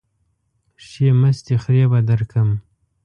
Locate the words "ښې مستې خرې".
0.85-1.85